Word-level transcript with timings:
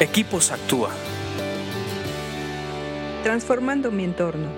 Equipos 0.00 0.50
Actúa. 0.50 0.90
Transformando 3.22 3.92
mi 3.92 4.02
entorno. 4.02 4.48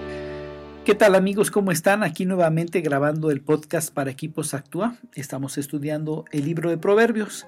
¿Qué 0.86 0.94
tal 0.94 1.14
amigos? 1.14 1.50
¿Cómo 1.50 1.72
están? 1.72 2.02
Aquí 2.02 2.24
nuevamente 2.24 2.80
grabando 2.80 3.30
el 3.30 3.43
podcast 3.43 3.93
para 3.93 4.11
Equipos 4.11 4.54
Actúa. 4.54 4.96
Estamos 5.14 5.59
estudiando 5.59 6.25
el 6.33 6.46
libro 6.46 6.71
de 6.71 6.79
Proverbios. 6.79 7.46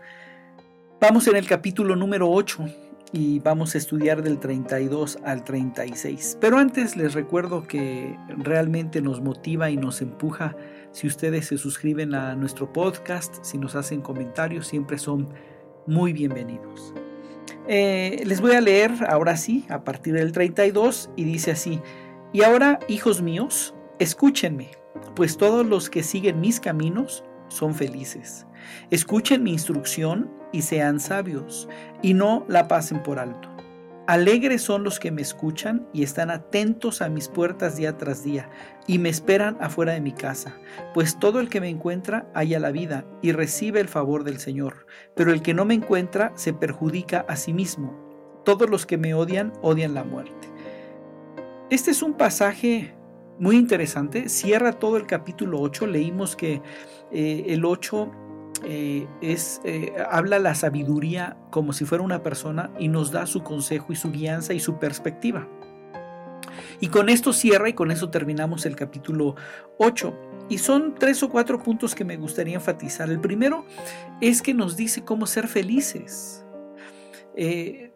Vamos 1.00 1.28
en 1.28 1.36
el 1.36 1.46
capítulo 1.46 1.96
número 1.96 2.30
8 2.30 2.68
y 3.12 3.38
vamos 3.38 3.74
a 3.74 3.78
estudiar 3.78 4.22
del 4.22 4.38
32 4.38 5.20
al 5.24 5.42
36. 5.42 6.36
Pero 6.42 6.58
antes 6.58 6.94
les 6.94 7.14
recuerdo 7.14 7.66
que 7.66 8.18
realmente 8.36 9.00
nos 9.00 9.22
motiva 9.22 9.70
y 9.70 9.78
nos 9.78 10.02
empuja 10.02 10.54
si 10.92 11.06
ustedes 11.06 11.46
se 11.46 11.56
suscriben 11.56 12.14
a 12.14 12.36
nuestro 12.36 12.70
podcast, 12.70 13.42
si 13.42 13.56
nos 13.56 13.74
hacen 13.76 14.02
comentarios, 14.02 14.66
siempre 14.66 14.98
son 14.98 15.32
muy 15.86 16.12
bienvenidos. 16.12 16.92
Eh, 17.70 18.22
les 18.24 18.40
voy 18.40 18.52
a 18.52 18.62
leer 18.62 18.92
ahora 19.06 19.36
sí, 19.36 19.66
a 19.68 19.84
partir 19.84 20.14
del 20.14 20.32
32, 20.32 21.10
y 21.16 21.24
dice 21.24 21.50
así, 21.50 21.80
y 22.32 22.42
ahora, 22.42 22.78
hijos 22.88 23.20
míos, 23.20 23.74
escúchenme, 23.98 24.70
pues 25.14 25.36
todos 25.36 25.66
los 25.66 25.90
que 25.90 26.02
siguen 26.02 26.40
mis 26.40 26.60
caminos 26.60 27.24
son 27.48 27.74
felices. 27.74 28.46
Escuchen 28.90 29.42
mi 29.42 29.52
instrucción 29.52 30.30
y 30.50 30.62
sean 30.62 30.98
sabios, 30.98 31.68
y 32.00 32.14
no 32.14 32.46
la 32.48 32.68
pasen 32.68 33.02
por 33.02 33.18
alto. 33.18 33.50
Alegres 34.08 34.62
son 34.62 34.84
los 34.84 34.98
que 34.98 35.10
me 35.10 35.20
escuchan 35.20 35.86
y 35.92 36.02
están 36.02 36.30
atentos 36.30 37.02
a 37.02 37.10
mis 37.10 37.28
puertas 37.28 37.76
día 37.76 37.98
tras 37.98 38.24
día 38.24 38.48
y 38.86 38.98
me 38.98 39.10
esperan 39.10 39.58
afuera 39.60 39.92
de 39.92 40.00
mi 40.00 40.12
casa, 40.12 40.56
pues 40.94 41.18
todo 41.18 41.40
el 41.40 41.50
que 41.50 41.60
me 41.60 41.68
encuentra 41.68 42.26
halla 42.32 42.58
la 42.58 42.70
vida 42.70 43.04
y 43.20 43.32
recibe 43.32 43.80
el 43.80 43.88
favor 43.88 44.24
del 44.24 44.38
Señor, 44.38 44.86
pero 45.14 45.30
el 45.30 45.42
que 45.42 45.52
no 45.52 45.66
me 45.66 45.74
encuentra 45.74 46.32
se 46.36 46.54
perjudica 46.54 47.26
a 47.28 47.36
sí 47.36 47.52
mismo. 47.52 47.92
Todos 48.46 48.70
los 48.70 48.86
que 48.86 48.96
me 48.96 49.12
odian 49.12 49.52
odian 49.60 49.92
la 49.92 50.04
muerte. 50.04 50.48
Este 51.68 51.90
es 51.90 52.02
un 52.02 52.14
pasaje 52.14 52.94
muy 53.38 53.56
interesante, 53.56 54.30
cierra 54.30 54.72
todo 54.72 54.96
el 54.96 55.06
capítulo 55.06 55.60
8, 55.60 55.86
leímos 55.86 56.34
que 56.34 56.62
eh, 57.12 57.44
el 57.48 57.62
8 57.66 58.10
eh, 58.64 59.06
es, 59.20 59.60
eh, 59.64 59.92
habla 60.10 60.38
la 60.38 60.54
sabiduría 60.54 61.36
como 61.50 61.72
si 61.72 61.84
fuera 61.84 62.02
una 62.02 62.22
persona 62.22 62.70
y 62.78 62.88
nos 62.88 63.12
da 63.12 63.26
su 63.26 63.42
consejo 63.42 63.92
y 63.92 63.96
su 63.96 64.10
guianza 64.10 64.52
y 64.52 64.60
su 64.60 64.78
perspectiva. 64.78 65.48
Y 66.80 66.88
con 66.88 67.08
esto 67.08 67.32
cierra 67.32 67.68
y 67.68 67.72
con 67.72 67.90
eso 67.90 68.10
terminamos 68.10 68.66
el 68.66 68.76
capítulo 68.76 69.36
8. 69.78 70.14
Y 70.48 70.58
son 70.58 70.94
tres 70.94 71.22
o 71.22 71.28
cuatro 71.28 71.62
puntos 71.62 71.94
que 71.94 72.04
me 72.04 72.16
gustaría 72.16 72.54
enfatizar. 72.54 73.10
El 73.10 73.20
primero 73.20 73.64
es 74.20 74.42
que 74.42 74.54
nos 74.54 74.76
dice 74.76 75.04
cómo 75.04 75.26
ser 75.26 75.46
felices. 75.46 76.44
Eh, 77.36 77.92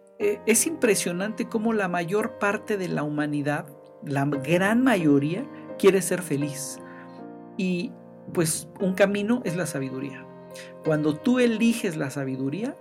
es 0.46 0.66
impresionante 0.66 1.48
cómo 1.48 1.72
la 1.72 1.88
mayor 1.88 2.38
parte 2.38 2.76
de 2.76 2.88
la 2.88 3.02
humanidad, 3.02 3.66
la 4.04 4.24
gran 4.24 4.82
mayoría, 4.82 5.48
quiere 5.78 6.02
ser 6.02 6.22
feliz. 6.22 6.78
Y 7.56 7.92
pues 8.32 8.68
un 8.80 8.94
camino 8.94 9.42
es 9.44 9.56
la 9.56 9.66
sabiduría. 9.66 10.26
Cuando 10.84 11.14
tú 11.14 11.38
eliges 11.38 11.96
la 11.96 12.10
sabiduría, 12.10 12.76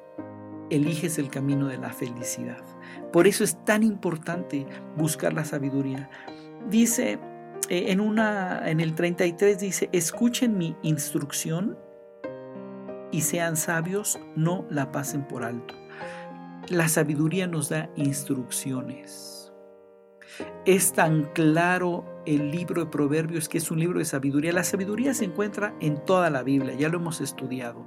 eliges 0.70 1.18
el 1.18 1.30
camino 1.30 1.68
de 1.68 1.78
la 1.78 1.92
felicidad. 1.92 2.64
Por 3.12 3.28
eso 3.28 3.44
es 3.44 3.64
tan 3.66 3.84
importante 3.84 4.66
buscar 4.98 5.34
la 5.34 5.46
sabiduría. 5.46 6.10
Dice 6.70 7.20
eh, 7.70 7.92
en, 7.92 8.00
una, 8.00 8.70
en 8.70 8.80
el 8.80 8.96
33 8.96 9.60
dice, 9.60 9.90
escuchen 9.92 10.58
mi 10.58 10.76
instrucción 10.82 11.78
y 13.12 13.22
sean 13.22 13.58
sabios, 13.58 14.20
no 14.36 14.66
la 14.70 14.92
pasen 14.92 15.28
por 15.28 15.44
alto. 15.44 15.76
La 16.70 16.88
sabiduría 16.88 17.48
nos 17.48 17.70
da 17.70 17.90
instrucciones. 17.96 19.51
Es 20.66 20.94
tan 20.94 21.23
claro 21.34 22.06
el 22.28 22.52
libro 22.52 22.86
de 22.86 22.92
Proverbios 22.92 23.50
que 23.50 23.58
es 23.58 23.72
un 23.72 23.80
libro 23.80 23.97
de 23.97 24.06
sabiduría. 24.06 24.53
La 24.53 24.63
sabiduría 24.63 25.16
se 25.16 25.25
encuentra 25.25 25.74
en 25.80 26.06
toda 26.06 26.30
la 26.30 26.44
Biblia, 26.44 26.75
ya 26.75 26.88
lo 26.88 27.00
hemos 27.00 27.19
estudiado. 27.19 27.84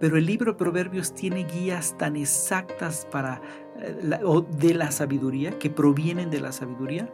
Pero 0.00 0.16
el 0.16 0.26
libro 0.26 0.52
de 0.52 0.58
Proverbios 0.58 1.14
tiene 1.14 1.44
guías 1.44 1.96
tan 1.98 2.16
exactas 2.16 3.06
para 3.12 3.40
eh, 3.78 4.18
de 4.58 4.74
la 4.74 4.90
sabiduría, 4.90 5.56
que 5.60 5.70
provienen 5.70 6.30
de 6.30 6.40
la 6.40 6.50
sabiduría, 6.50 7.08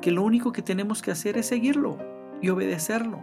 que 0.00 0.12
lo 0.12 0.22
único 0.22 0.52
que 0.52 0.62
tenemos 0.62 1.02
que 1.02 1.10
hacer 1.10 1.36
es 1.36 1.46
seguirlo 1.46 1.98
y 2.40 2.48
obedecerlo. 2.50 3.18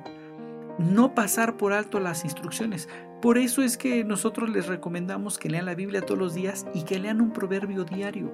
No 0.78 1.16
pasar 1.16 1.56
por 1.56 1.72
alto 1.72 2.02
las 2.02 2.26
instrucciones. 2.26 2.90
Por 3.22 3.38
eso 3.38 3.62
es 3.62 3.78
que 3.78 4.04
nosotros 4.04 4.50
les 4.50 4.68
recomendamos 4.68 5.38
que 5.38 5.50
lean 5.50 5.66
la 5.66 5.76
Biblia 5.76 6.02
todos 6.02 6.20
los 6.20 6.34
días 6.34 6.66
y 6.74 6.84
que 6.84 7.00
lean 7.00 7.22
un 7.22 7.32
proverbio 7.32 7.86
diario 7.86 8.34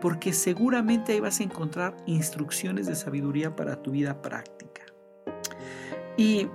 porque 0.00 0.32
seguramente 0.32 1.12
ahí 1.12 1.20
vas 1.20 1.40
a 1.40 1.42
encontrar 1.42 1.96
instrucciones 2.06 2.86
de 2.86 2.94
sabiduría 2.94 3.54
para 3.54 3.82
tu 3.82 3.92
vida 3.92 4.20
práctica. 4.22 4.82
Y 6.16 6.48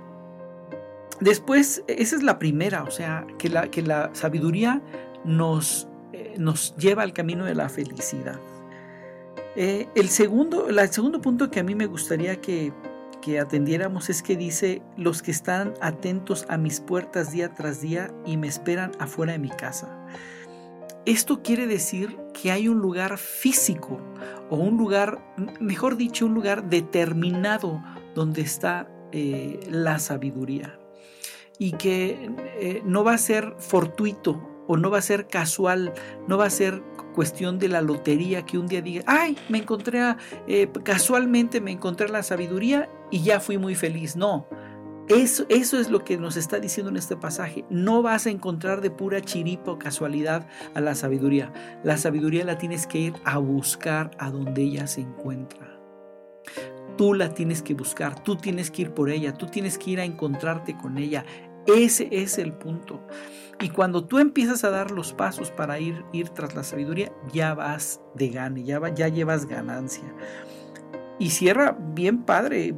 después, 1.20 1.82
esa 1.88 2.16
es 2.16 2.22
la 2.22 2.38
primera, 2.38 2.84
o 2.84 2.90
sea, 2.90 3.26
que 3.38 3.48
la, 3.48 3.70
que 3.70 3.82
la 3.82 4.10
sabiduría 4.12 4.82
nos, 5.24 5.88
eh, 6.12 6.34
nos 6.38 6.76
lleva 6.76 7.02
al 7.02 7.12
camino 7.12 7.44
de 7.44 7.54
la 7.54 7.68
felicidad. 7.68 8.38
Eh, 9.56 9.88
el, 9.94 10.08
segundo, 10.08 10.68
el 10.68 10.88
segundo 10.90 11.20
punto 11.20 11.50
que 11.50 11.60
a 11.60 11.62
mí 11.62 11.74
me 11.74 11.86
gustaría 11.86 12.40
que, 12.40 12.72
que 13.22 13.40
atendiéramos 13.40 14.10
es 14.10 14.22
que 14.22 14.36
dice, 14.36 14.82
los 14.96 15.22
que 15.22 15.30
están 15.30 15.74
atentos 15.80 16.44
a 16.48 16.58
mis 16.58 16.80
puertas 16.80 17.32
día 17.32 17.54
tras 17.54 17.80
día 17.80 18.12
y 18.26 18.36
me 18.36 18.48
esperan 18.48 18.92
afuera 18.98 19.32
de 19.32 19.38
mi 19.38 19.50
casa. 19.50 20.03
Esto 21.06 21.42
quiere 21.42 21.66
decir 21.66 22.16
que 22.32 22.50
hay 22.50 22.68
un 22.68 22.78
lugar 22.78 23.18
físico 23.18 24.00
o 24.48 24.56
un 24.56 24.78
lugar, 24.78 25.22
mejor 25.60 25.96
dicho, 25.96 26.24
un 26.24 26.34
lugar 26.34 26.70
determinado 26.70 27.82
donde 28.14 28.40
está 28.40 28.88
eh, 29.12 29.60
la 29.70 29.98
sabiduría 29.98 30.78
y 31.58 31.72
que 31.72 32.30
eh, 32.58 32.82
no 32.84 33.04
va 33.04 33.14
a 33.14 33.18
ser 33.18 33.54
fortuito 33.58 34.64
o 34.66 34.78
no 34.78 34.90
va 34.90 34.98
a 34.98 35.02
ser 35.02 35.26
casual, 35.28 35.92
no 36.26 36.38
va 36.38 36.46
a 36.46 36.50
ser 36.50 36.82
cuestión 37.14 37.58
de 37.58 37.68
la 37.68 37.80
lotería 37.80 38.44
que 38.44 38.58
un 38.58 38.66
día 38.66 38.82
diga, 38.82 39.04
ay, 39.06 39.36
me 39.48 39.58
encontré, 39.58 40.00
eh, 40.48 40.68
casualmente 40.82 41.60
me 41.60 41.70
encontré 41.70 42.08
la 42.08 42.22
sabiduría 42.22 42.88
y 43.10 43.22
ya 43.22 43.40
fui 43.40 43.56
muy 43.56 43.74
feliz. 43.74 44.16
No, 44.16 44.48
eso, 45.08 45.46
es 45.48 45.90
lo 45.90 46.02
que 46.02 46.16
nos 46.16 46.36
está 46.36 46.60
diciendo 46.60 46.90
en 46.90 46.96
este 46.96 47.16
pasaje. 47.16 47.64
No 47.68 48.00
vas 48.02 48.26
a 48.26 48.30
encontrar 48.30 48.80
de 48.80 48.90
pura 48.90 49.20
chiripa 49.20 49.72
o 49.72 49.78
casualidad 49.78 50.46
a 50.74 50.80
la 50.80 50.94
sabiduría. 50.94 51.52
La 51.82 51.98
sabiduría 51.98 52.44
la 52.44 52.56
tienes 52.56 52.86
que 52.86 52.98
ir 52.98 53.14
a 53.24 53.38
buscar 53.38 54.10
a 54.18 54.30
donde 54.30 54.62
ella 54.62 54.86
se 54.86 55.02
encuentra. 55.02 55.78
Tú 56.96 57.12
la 57.12 57.34
tienes 57.34 57.62
que 57.62 57.74
buscar, 57.74 58.22
tú 58.22 58.36
tienes 58.36 58.70
que 58.70 58.82
ir 58.82 58.90
por 58.92 59.10
ella, 59.10 59.34
tú 59.34 59.46
tienes 59.46 59.78
que 59.78 59.90
ir 59.90 60.00
a 60.00 60.04
encontrarte 60.04 60.76
con 60.76 60.96
ella. 60.96 61.24
Ese 61.66 62.08
es 62.10 62.38
el 62.38 62.52
punto. 62.52 63.06
Y 63.60 63.68
cuando 63.68 64.04
tú 64.04 64.18
empiezas 64.18 64.64
a 64.64 64.70
dar 64.70 64.90
los 64.90 65.12
pasos 65.12 65.50
para 65.50 65.78
ir, 65.80 66.02
ir 66.12 66.30
tras 66.30 66.54
la 66.54 66.62
sabiduría, 66.62 67.12
ya 67.32 67.54
vas 67.54 68.00
de 68.14 68.28
gane, 68.28 68.64
ya, 68.64 68.80
ya 68.94 69.08
llevas 69.08 69.46
ganancia. 69.46 70.04
Y 71.18 71.30
cierra 71.30 71.76
bien 71.94 72.22
padre, 72.22 72.74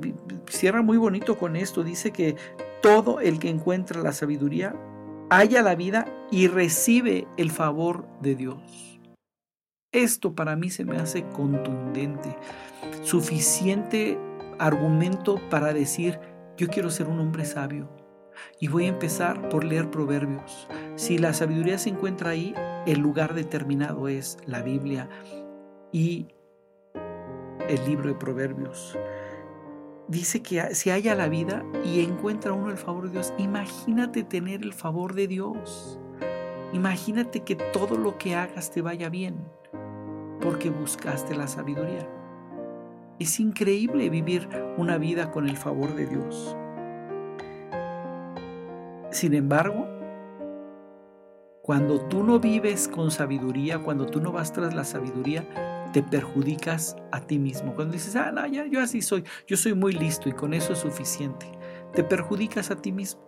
cierra 0.48 0.82
muy 0.82 0.96
bonito 0.96 1.38
con 1.38 1.56
esto. 1.56 1.82
Dice 1.82 2.12
que 2.12 2.36
todo 2.82 3.20
el 3.20 3.38
que 3.38 3.48
encuentra 3.48 4.02
la 4.02 4.12
sabiduría 4.12 4.74
halla 5.30 5.62
la 5.62 5.74
vida 5.74 6.06
y 6.30 6.48
recibe 6.48 7.26
el 7.36 7.50
favor 7.50 8.06
de 8.20 8.34
Dios. 8.34 9.00
Esto 9.92 10.34
para 10.34 10.56
mí 10.56 10.70
se 10.70 10.84
me 10.84 10.98
hace 10.98 11.24
contundente, 11.30 12.36
suficiente 13.02 14.18
argumento 14.58 15.40
para 15.50 15.72
decir, 15.72 16.18
yo 16.56 16.68
quiero 16.68 16.90
ser 16.90 17.08
un 17.08 17.20
hombre 17.20 17.44
sabio. 17.44 17.88
Y 18.60 18.68
voy 18.68 18.84
a 18.84 18.88
empezar 18.88 19.48
por 19.48 19.64
leer 19.64 19.90
proverbios. 19.90 20.68
Si 20.96 21.16
la 21.18 21.32
sabiduría 21.32 21.78
se 21.78 21.90
encuentra 21.90 22.30
ahí, 22.30 22.54
el 22.86 23.00
lugar 23.00 23.34
determinado 23.34 24.08
es 24.08 24.36
la 24.44 24.62
Biblia. 24.62 25.09
Y 25.92 26.28
el 27.68 27.84
libro 27.86 28.09
de 28.09 28.15
Proverbios. 28.15 28.97
Dice 30.08 30.41
que 30.41 30.74
se 30.74 30.92
halla 30.92 31.14
la 31.16 31.28
vida 31.28 31.64
y 31.84 32.00
encuentra 32.00 32.53
uno 32.53 32.70
el 32.70 32.76
favor 32.76 33.06
de 33.06 33.12
Dios. 33.12 33.34
Imagínate 33.38 34.22
tener 34.22 34.62
el 34.62 34.72
favor 34.72 35.14
de 35.14 35.26
Dios. 35.26 35.98
Imagínate 36.72 37.41
que 37.41 37.56
todo 37.56 37.97
lo 37.97 38.16
que 38.16 38.36
hagas 38.36 38.70
te 38.70 38.82
vaya 38.82 39.08
bien 39.08 39.36
porque 40.41 40.70
buscaste 40.70 41.34
la 41.34 41.48
sabiduría. 41.48 42.08
Es 43.18 43.41
increíble 43.41 44.10
vivir 44.10 44.48
una 44.76 44.98
vida 44.98 45.30
con 45.32 45.48
el 45.48 45.56
favor 45.56 45.94
de 45.94 46.06
Dios. 46.06 46.56
Sin 49.10 49.34
embargo, 49.34 49.88
cuando 51.62 52.00
tú 52.02 52.22
no 52.22 52.38
vives 52.38 52.86
con 52.86 53.10
sabiduría, 53.10 53.80
cuando 53.80 54.06
tú 54.06 54.20
no 54.20 54.30
vas 54.30 54.52
tras 54.52 54.72
la 54.74 54.84
sabiduría, 54.84 55.85
te 55.97 56.03
perjudicas 56.03 56.95
a 57.10 57.22
ti 57.22 57.39
mismo. 57.39 57.75
Cuando 57.75 57.95
dices, 57.95 58.15
ah, 58.16 58.31
no, 58.31 58.47
ya, 58.47 58.66
yo 58.66 58.83
así 58.83 59.01
soy, 59.01 59.25
yo 59.47 59.57
soy 59.57 59.72
muy 59.72 59.95
listo 59.95 60.28
y 60.28 60.33
con 60.33 60.53
eso 60.53 60.75
es 60.75 60.81
suficiente, 60.81 61.51
te 61.95 62.04
perjudicas 62.04 62.71
a 62.71 62.77
ti 62.77 62.93
mismo. 62.93 63.22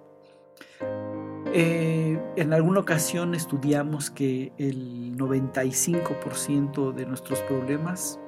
Eh, 1.54 2.22
en 2.36 2.52
alguna 2.52 2.80
ocasión 2.80 3.34
estudiamos 3.34 4.10
que 4.10 4.52
el 4.58 5.16
95% 5.16 6.92
de 6.92 7.06
nuestros 7.06 7.40
problemas 7.40 8.20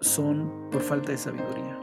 son 0.00 0.70
por 0.72 0.80
falta 0.80 1.12
de 1.12 1.18
sabiduría. 1.18 1.78